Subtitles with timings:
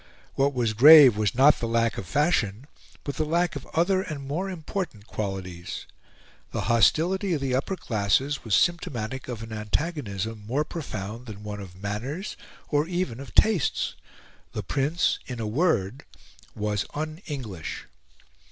[0.33, 2.65] What was grave was not the lack of fashion,
[3.03, 5.85] but the lack of other and more important qualities.
[6.51, 11.59] The hostility of the upper classes was symptomatic of an antagonism more profound than one
[11.59, 12.35] of manners
[12.67, 13.93] or even of tastes.
[14.53, 16.03] The Prince, in a word,
[16.55, 17.85] was un English.